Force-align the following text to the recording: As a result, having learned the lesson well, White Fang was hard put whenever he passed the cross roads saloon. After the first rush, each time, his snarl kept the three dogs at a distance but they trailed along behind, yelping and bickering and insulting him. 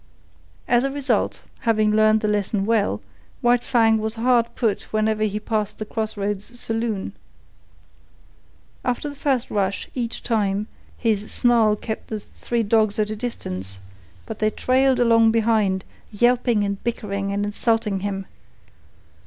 As 0.67 0.83
a 0.83 0.89
result, 0.89 1.41
having 1.59 1.91
learned 1.91 2.21
the 2.21 2.27
lesson 2.27 2.65
well, 2.65 3.01
White 3.41 3.63
Fang 3.63 3.99
was 3.99 4.15
hard 4.15 4.47
put 4.55 4.91
whenever 4.91 5.21
he 5.25 5.39
passed 5.39 5.77
the 5.77 5.85
cross 5.85 6.17
roads 6.17 6.59
saloon. 6.59 7.13
After 8.83 9.07
the 9.09 9.15
first 9.15 9.51
rush, 9.51 9.89
each 9.93 10.23
time, 10.23 10.65
his 10.97 11.31
snarl 11.31 11.75
kept 11.75 12.07
the 12.07 12.19
three 12.19 12.63
dogs 12.63 12.97
at 12.97 13.11
a 13.11 13.15
distance 13.15 13.77
but 14.25 14.39
they 14.39 14.49
trailed 14.49 14.99
along 14.99 15.29
behind, 15.29 15.85
yelping 16.11 16.63
and 16.63 16.83
bickering 16.83 17.31
and 17.31 17.45
insulting 17.45 17.99
him. 17.99 18.25